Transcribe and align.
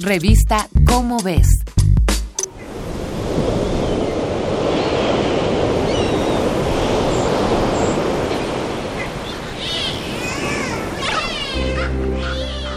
Revista 0.00 0.68
Cómo 0.86 1.18
ves. 1.22 1.46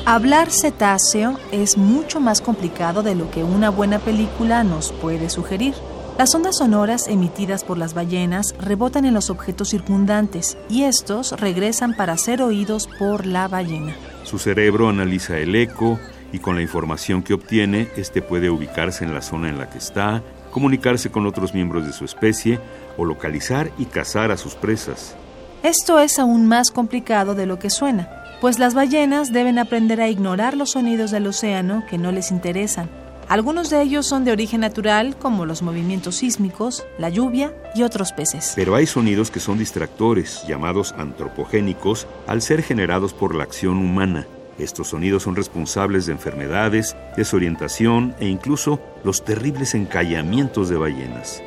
Hablar 0.05 0.51
cetáceo 0.51 1.39
es 1.51 1.75
mucho 1.75 2.19
más 2.19 2.39
complicado 2.39 3.01
de 3.01 3.15
lo 3.15 3.31
que 3.31 3.43
una 3.43 3.71
buena 3.71 3.97
película 3.97 4.63
nos 4.63 4.91
puede 4.91 5.31
sugerir. 5.31 5.73
Las 6.19 6.35
ondas 6.35 6.57
sonoras 6.57 7.07
emitidas 7.07 7.63
por 7.63 7.79
las 7.79 7.95
ballenas 7.95 8.53
rebotan 8.59 9.05
en 9.05 9.15
los 9.15 9.31
objetos 9.31 9.69
circundantes 9.69 10.55
y 10.69 10.83
estos 10.83 11.31
regresan 11.31 11.95
para 11.95 12.15
ser 12.17 12.43
oídos 12.43 12.87
por 12.99 13.25
la 13.25 13.47
ballena. 13.47 13.95
Su 14.23 14.37
cerebro 14.37 14.89
analiza 14.89 15.39
el 15.39 15.55
eco 15.55 15.99
y 16.31 16.39
con 16.39 16.55
la 16.55 16.61
información 16.61 17.23
que 17.23 17.33
obtiene, 17.33 17.89
este 17.97 18.21
puede 18.21 18.49
ubicarse 18.49 19.03
en 19.03 19.13
la 19.13 19.21
zona 19.21 19.49
en 19.49 19.57
la 19.57 19.69
que 19.69 19.77
está, 19.77 20.21
comunicarse 20.51 21.11
con 21.11 21.25
otros 21.25 21.53
miembros 21.53 21.85
de 21.85 21.93
su 21.93 22.05
especie 22.05 22.59
o 22.97 23.05
localizar 23.05 23.71
y 23.77 23.85
cazar 23.85 24.31
a 24.31 24.37
sus 24.37 24.55
presas. 24.55 25.15
Esto 25.63 25.99
es 25.99 26.19
aún 26.19 26.47
más 26.47 26.71
complicado 26.71 27.35
de 27.35 27.45
lo 27.45 27.59
que 27.59 27.69
suena 27.69 28.09
pues 28.41 28.59
las 28.59 28.73
ballenas 28.73 29.33
deben 29.33 29.57
aprender 29.57 29.99
a 29.99 30.09
ignorar 30.09 30.55
los 30.55 30.71
sonidos 30.71 31.11
del 31.11 31.27
océano 31.27 31.83
que 31.89 31.97
no 31.97 32.11
les 32.11 32.31
interesan. 32.31 32.89
Algunos 33.29 33.69
de 33.69 33.81
ellos 33.81 34.05
son 34.05 34.23
de 34.23 34.31
origen 34.31 34.61
natural, 34.61 35.17
como 35.17 35.45
los 35.45 35.61
movimientos 35.61 36.17
sísmicos, 36.17 36.85
la 36.97 37.09
lluvia 37.09 37.53
y 37.75 37.83
otros 37.83 38.13
peces. 38.13 38.53
Pero 38.55 38.75
hay 38.75 38.85
sonidos 38.85 39.31
que 39.31 39.41
son 39.41 39.57
distractores, 39.57 40.43
llamados 40.47 40.93
antropogénicos, 40.97 42.07
al 42.25 42.41
ser 42.41 42.63
generados 42.63 43.13
por 43.13 43.35
la 43.35 43.43
acción 43.43 43.79
humana. 43.79 44.27
Estos 44.57 44.89
sonidos 44.89 45.23
son 45.23 45.35
responsables 45.35 46.05
de 46.05 46.13
enfermedades, 46.13 46.95
desorientación 47.15 48.15
e 48.19 48.27
incluso 48.27 48.79
los 49.03 49.23
terribles 49.23 49.75
encallamientos 49.75 50.69
de 50.69 50.77
ballenas. 50.77 51.43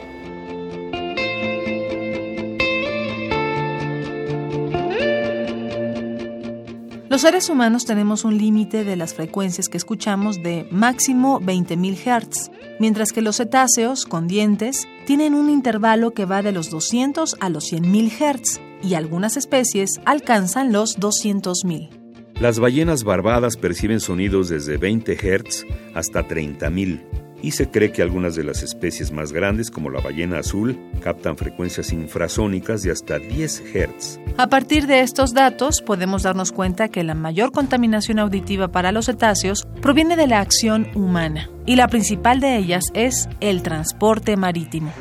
Los 7.11 7.23
seres 7.23 7.51
humanos 7.51 7.85
tenemos 7.85 8.25
un 8.25 8.39
límite 8.39 8.85
de 8.85 8.95
las 8.95 9.15
frecuencias 9.15 9.69
que 9.69 9.77
escuchamos 9.77 10.43
de 10.45 10.69
máximo 10.71 11.41
20.000 11.41 11.97
Hz, 11.97 12.51
mientras 12.79 13.11
que 13.13 13.21
los 13.21 13.37
cetáceos 13.37 14.07
con 14.07 14.29
dientes 14.29 14.87
tienen 15.07 15.35
un 15.35 15.51
intervalo 15.51 16.13
que 16.13 16.25
va 16.25 16.41
de 16.41 16.53
los 16.53 16.71
200 16.71 17.37
a 17.41 17.49
los 17.49 17.73
100.000 17.73 18.39
Hz 18.41 18.61
y 18.83 18.95
algunas 18.95 19.37
especies 19.37 19.91
alcanzan 20.07 20.73
los 20.73 20.99
200.000. 20.99 22.00
Las 22.41 22.59
ballenas 22.59 23.05
barbadas 23.05 23.59
perciben 23.59 24.01
sonidos 24.01 24.49
desde 24.49 24.79
20 24.79 25.15
Hz 25.15 25.67
hasta 25.95 26.27
30.000 26.27 27.03
y 27.43 27.51
se 27.51 27.71
cree 27.71 27.93
que 27.93 28.01
algunas 28.01 28.35
de 28.35 28.45
las 28.45 28.63
especies 28.63 29.13
más 29.13 29.31
grandes, 29.31 29.71
como 29.71 29.91
la 29.91 30.01
ballena 30.01 30.39
azul, 30.39 30.79
captan 31.03 31.37
frecuencias 31.37 31.93
infrasónicas 31.93 32.83
de 32.83 32.93
hasta 32.93 33.19
10 33.19 33.63
Hz. 33.75 34.21
A 34.39 34.47
partir 34.47 34.87
de 34.87 35.01
estos 35.01 35.35
datos, 35.35 35.83
podemos 35.83 36.23
darnos 36.23 36.51
cuenta 36.51 36.89
que 36.89 37.05
la 37.05 37.15
mayor 37.15 37.53
contaminación 37.53 38.19
auditiva 38.19 38.69
para 38.69 38.91
los 38.91 39.07
cetáceos 39.07 39.69
proviene 39.83 40.17
de 40.17 40.27
la 40.27 40.41
acción 40.41 40.89
humana, 40.95 41.51
y 41.67 41.77
la 41.77 41.89
principal 41.89 42.41
de 42.41 42.57
ellas 42.57 42.85
es 42.95 43.29
el 43.41 43.63
transporte 43.63 44.39
marítimo. 44.39 44.95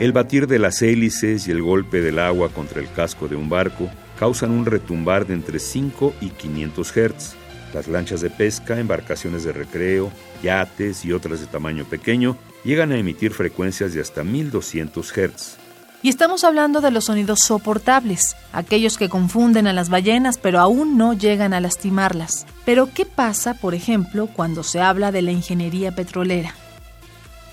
El 0.00 0.12
batir 0.12 0.46
de 0.46 0.60
las 0.60 0.80
hélices 0.80 1.48
y 1.48 1.50
el 1.50 1.60
golpe 1.60 2.00
del 2.00 2.20
agua 2.20 2.50
contra 2.50 2.80
el 2.80 2.88
casco 2.92 3.26
de 3.26 3.34
un 3.34 3.48
barco 3.48 3.90
causan 4.16 4.52
un 4.52 4.64
retumbar 4.64 5.26
de 5.26 5.34
entre 5.34 5.58
5 5.58 6.14
y 6.20 6.28
500 6.30 6.92
Hz. 6.92 7.34
Las 7.74 7.88
lanchas 7.88 8.20
de 8.20 8.30
pesca, 8.30 8.78
embarcaciones 8.78 9.42
de 9.42 9.52
recreo, 9.52 10.12
yates 10.40 11.04
y 11.04 11.12
otras 11.12 11.40
de 11.40 11.46
tamaño 11.46 11.84
pequeño 11.84 12.36
llegan 12.64 12.92
a 12.92 12.96
emitir 12.96 13.32
frecuencias 13.32 13.92
de 13.92 14.00
hasta 14.00 14.22
1200 14.22 15.12
Hz. 15.12 15.56
Y 16.00 16.10
estamos 16.10 16.44
hablando 16.44 16.80
de 16.80 16.92
los 16.92 17.06
sonidos 17.06 17.40
soportables, 17.40 18.36
aquellos 18.52 18.98
que 18.98 19.08
confunden 19.08 19.66
a 19.66 19.72
las 19.72 19.88
ballenas 19.88 20.38
pero 20.38 20.60
aún 20.60 20.96
no 20.96 21.12
llegan 21.12 21.52
a 21.52 21.60
lastimarlas. 21.60 22.46
Pero 22.64 22.88
¿qué 22.94 23.04
pasa, 23.04 23.54
por 23.54 23.74
ejemplo, 23.74 24.28
cuando 24.28 24.62
se 24.62 24.80
habla 24.80 25.10
de 25.10 25.22
la 25.22 25.32
ingeniería 25.32 25.90
petrolera? 25.90 26.54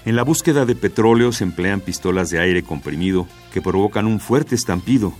En 0.06 0.16
la 0.16 0.24
búsqueda 0.24 0.66
de 0.66 0.76
petróleo 0.76 1.32
se 1.32 1.44
emplean 1.44 1.82
pistolas 1.82 2.30
de 2.30 2.40
aire 2.40 2.64
comprimido 2.64 3.28
que 3.52 3.62
provocan 3.62 4.06
un 4.06 4.20
fuerte 4.20 4.56
estampido 4.56 5.14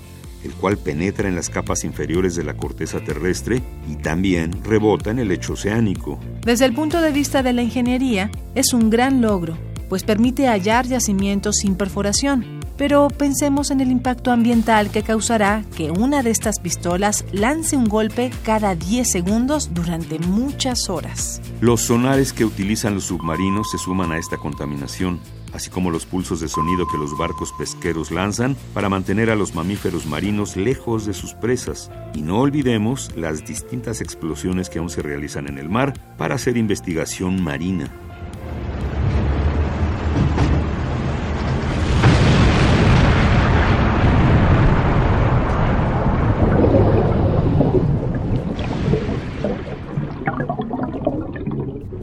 el 0.46 0.54
cual 0.54 0.78
penetra 0.78 1.28
en 1.28 1.36
las 1.36 1.50
capas 1.50 1.84
inferiores 1.84 2.36
de 2.36 2.44
la 2.44 2.56
corteza 2.56 3.00
terrestre 3.00 3.62
y 3.90 3.96
también 3.96 4.64
rebota 4.64 5.12
en 5.12 5.20
el 5.20 5.28
lecho 5.28 5.54
oceánico. 5.54 6.20
Desde 6.46 6.66
el 6.66 6.74
punto 6.74 7.02
de 7.02 7.12
vista 7.12 7.44
de 7.44 7.52
la 7.52 7.64
ingeniería, 7.64 8.30
es 8.54 8.72
un 8.74 8.90
gran 8.90 9.22
logro, 9.22 9.58
pues 9.90 10.04
permite 10.04 10.48
hallar 10.48 10.86
yacimientos 10.86 11.58
sin 11.58 11.76
perforación. 11.76 12.55
Pero 12.78 13.08
pensemos 13.10 13.72
en 13.72 13.82
el 13.82 13.92
impacto 13.92 14.32
ambiental 14.32 14.90
que 14.90 15.04
causará 15.04 15.64
que 15.76 15.92
una 15.92 16.24
de 16.24 16.32
estas 16.32 16.60
pistolas 16.60 17.26
lance 17.32 17.78
un 17.78 17.86
golpe 17.86 18.32
cada 18.44 18.76
10 18.76 19.10
segundos 19.10 19.74
durante 19.74 20.20
muchas 20.20 20.90
horas. 20.90 21.42
Los 21.62 21.82
sonares 21.82 22.34
que 22.34 22.46
utilizan 22.46 22.96
los 22.96 23.06
submarinos 23.06 23.72
se 23.72 23.78
suman 23.78 24.12
a 24.12 24.18
esta 24.18 24.38
contaminación 24.38 25.20
así 25.56 25.70
como 25.70 25.90
los 25.90 26.06
pulsos 26.06 26.42
de 26.42 26.50
sonido 26.50 26.86
que 26.88 26.98
los 26.98 27.18
barcos 27.18 27.54
pesqueros 27.54 28.12
lanzan 28.12 28.58
para 28.74 28.90
mantener 28.90 29.30
a 29.30 29.36
los 29.36 29.56
mamíferos 29.56 30.06
marinos 30.06 30.58
lejos 30.58 31.06
de 31.06 31.14
sus 31.14 31.34
presas. 31.34 31.90
Y 32.14 32.22
no 32.22 32.42
olvidemos 32.42 33.16
las 33.16 33.46
distintas 33.46 34.02
explosiones 34.02 34.70
que 34.70 34.80
aún 34.80 34.90
se 34.90 35.02
realizan 35.02 35.48
en 35.48 35.58
el 35.58 35.70
mar 35.70 35.94
para 36.18 36.36
hacer 36.36 36.58
investigación 36.58 37.42
marina. 37.42 37.90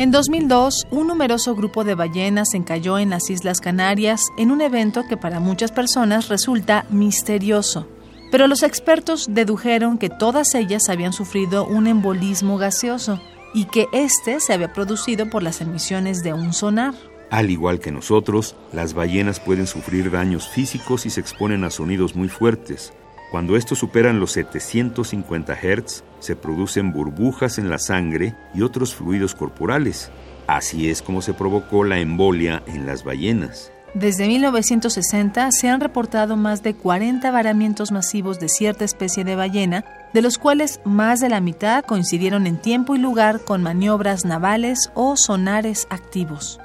En 0.02 0.10
2002, 0.10 0.88
un 0.90 1.06
numeroso 1.06 1.54
grupo 1.54 1.84
de 1.84 1.94
ballenas 1.94 2.54
encalló 2.54 2.98
en 2.98 3.08
las 3.08 3.30
Islas 3.30 3.60
Canarias 3.60 4.20
en 4.36 4.50
un 4.50 4.60
evento 4.60 5.04
que 5.08 5.16
para 5.16 5.38
muchas 5.38 5.70
personas 5.70 6.28
resulta 6.28 6.86
misterioso. 6.90 7.86
Pero 8.32 8.48
los 8.48 8.64
expertos 8.64 9.28
dedujeron 9.30 9.98
que 9.98 10.10
todas 10.10 10.56
ellas 10.56 10.88
habían 10.88 11.12
sufrido 11.12 11.64
un 11.64 11.86
embolismo 11.86 12.58
gaseoso 12.58 13.20
y 13.54 13.66
que 13.66 13.86
este 13.92 14.40
se 14.40 14.52
había 14.52 14.72
producido 14.72 15.30
por 15.30 15.44
las 15.44 15.60
emisiones 15.60 16.24
de 16.24 16.32
un 16.32 16.52
sonar. 16.52 16.94
Al 17.30 17.50
igual 17.50 17.78
que 17.78 17.92
nosotros, 17.92 18.56
las 18.72 18.94
ballenas 18.94 19.38
pueden 19.38 19.68
sufrir 19.68 20.10
daños 20.10 20.48
físicos 20.48 21.06
y 21.06 21.10
se 21.10 21.20
exponen 21.20 21.62
a 21.62 21.70
sonidos 21.70 22.16
muy 22.16 22.28
fuertes, 22.28 22.92
cuando 23.32 23.56
estos 23.56 23.78
superan 23.78 24.20
los 24.20 24.32
750 24.32 25.56
Hz, 25.56 26.04
se 26.20 26.36
producen 26.36 26.92
burbujas 26.92 27.56
en 27.56 27.70
la 27.70 27.78
sangre 27.78 28.36
y 28.54 28.60
otros 28.60 28.94
fluidos 28.94 29.34
corporales. 29.34 30.10
Así 30.46 30.90
es 30.90 31.00
como 31.00 31.22
se 31.22 31.32
provocó 31.32 31.82
la 31.82 31.98
embolia 31.98 32.62
en 32.66 32.84
las 32.84 33.04
ballenas. 33.04 33.72
Desde 33.94 34.28
1960 34.28 35.50
se 35.50 35.70
han 35.70 35.80
reportado 35.80 36.36
más 36.36 36.62
de 36.62 36.74
40 36.74 37.30
varamientos 37.30 37.90
masivos 37.90 38.38
de 38.38 38.50
cierta 38.50 38.84
especie 38.84 39.24
de 39.24 39.34
ballena, 39.34 39.86
de 40.12 40.20
los 40.20 40.36
cuales 40.36 40.82
más 40.84 41.18
de 41.20 41.30
la 41.30 41.40
mitad 41.40 41.86
coincidieron 41.86 42.46
en 42.46 42.58
tiempo 42.58 42.94
y 42.96 42.98
lugar 42.98 43.40
con 43.46 43.62
maniobras 43.62 44.26
navales 44.26 44.90
o 44.92 45.16
sonares 45.16 45.86
activos. 45.88 46.60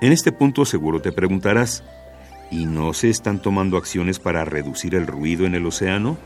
En 0.00 0.10
este 0.10 0.32
punto 0.32 0.64
seguro 0.64 1.00
te 1.00 1.12
preguntarás, 1.12 1.84
¿Y 2.50 2.66
no 2.66 2.94
se 2.94 3.10
están 3.10 3.40
tomando 3.40 3.76
acciones 3.76 4.18
para 4.18 4.44
reducir 4.44 4.94
el 4.94 5.06
ruido 5.06 5.44
en 5.46 5.54
el 5.54 5.66
océano? 5.66 6.16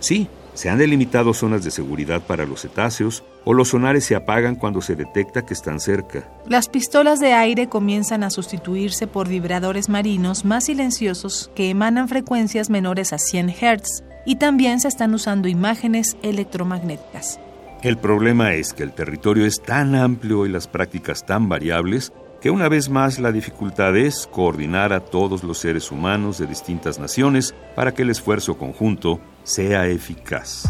Sí, 0.00 0.28
se 0.54 0.68
han 0.68 0.78
delimitado 0.78 1.32
zonas 1.32 1.64
de 1.64 1.70
seguridad 1.70 2.22
para 2.22 2.44
los 2.44 2.62
cetáceos 2.62 3.22
o 3.44 3.54
los 3.54 3.68
sonares 3.68 4.04
se 4.04 4.16
apagan 4.16 4.56
cuando 4.56 4.82
se 4.82 4.96
detecta 4.96 5.46
que 5.46 5.54
están 5.54 5.80
cerca. 5.80 6.28
Las 6.46 6.68
pistolas 6.68 7.20
de 7.20 7.32
aire 7.32 7.68
comienzan 7.68 8.24
a 8.24 8.30
sustituirse 8.30 9.06
por 9.06 9.28
vibradores 9.28 9.88
marinos 9.88 10.44
más 10.44 10.66
silenciosos 10.66 11.50
que 11.54 11.70
emanan 11.70 12.08
frecuencias 12.08 12.68
menores 12.68 13.12
a 13.12 13.18
100 13.18 13.50
Hz 13.50 14.04
y 14.26 14.36
también 14.36 14.80
se 14.80 14.88
están 14.88 15.14
usando 15.14 15.48
imágenes 15.48 16.16
electromagnéticas. 16.22 17.40
El 17.82 17.96
problema 17.96 18.52
es 18.52 18.74
que 18.74 18.82
el 18.82 18.92
territorio 18.92 19.46
es 19.46 19.62
tan 19.62 19.94
amplio 19.94 20.44
y 20.44 20.50
las 20.50 20.68
prácticas 20.68 21.24
tan 21.24 21.48
variables 21.48 22.12
que 22.40 22.50
una 22.50 22.68
vez 22.68 22.88
más 22.88 23.18
la 23.18 23.32
dificultad 23.32 23.96
es 23.96 24.26
coordinar 24.26 24.92
a 24.92 25.00
todos 25.00 25.44
los 25.44 25.58
seres 25.58 25.90
humanos 25.90 26.38
de 26.38 26.46
distintas 26.46 26.98
naciones 26.98 27.54
para 27.76 27.92
que 27.92 28.02
el 28.02 28.10
esfuerzo 28.10 28.56
conjunto 28.56 29.20
sea 29.44 29.86
eficaz. 29.86 30.64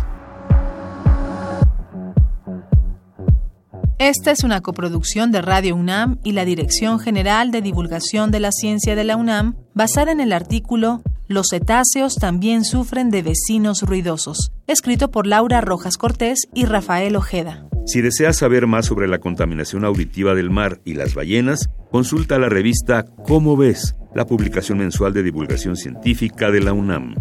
Esta 3.99 4.31
es 4.31 4.45
una 4.45 4.63
coproducción 4.63 5.31
de 5.31 5.43
Radio 5.43 5.77
UNAM 5.77 6.19
y 6.25 6.33
la 6.33 6.47
Dirección 6.47 6.99
General 6.99 7.51
de 7.51 7.61
Divulgación 7.61 8.31
de 8.31 8.41
la 8.41 8.51
Ciencia 8.51 8.97
de 8.97 9.05
la 9.05 9.17
UNAM, 9.17 9.57
basada 9.75 10.11
en 10.11 10.21
el 10.21 10.33
artículo 10.33 11.03
Los 11.31 11.51
cetáceos 11.51 12.17
también 12.17 12.65
sufren 12.65 13.09
de 13.11 13.23
vecinos 13.23 13.83
ruidosos, 13.83 14.51
escrito 14.67 15.13
por 15.13 15.29
Laura 15.29 15.61
Rojas 15.61 15.97
Cortés 15.97 16.41
y 16.53 16.65
Rafael 16.65 17.15
Ojeda. 17.15 17.69
Si 17.87 18.01
deseas 18.01 18.37
saber 18.37 18.67
más 18.67 18.87
sobre 18.87 19.07
la 19.07 19.21
contaminación 19.21 19.85
auditiva 19.85 20.35
del 20.35 20.51
mar 20.51 20.81
y 20.85 20.95
las 20.95 21.15
ballenas, 21.15 21.71
consulta 21.93 22.41
la 22.41 22.49
revista 22.49 23.05
Cómo 23.29 23.57
ves, 23.57 23.95
la 24.13 24.27
publicación 24.27 24.79
mensual 24.79 25.13
de 25.13 25.23
divulgación 25.23 25.77
científica 25.77 26.51
de 26.51 26.63
la 26.63 26.73
UNAM. 26.73 27.15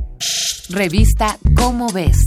Revista 0.71 1.37
Cómo 1.55 1.87
ves 1.93 2.17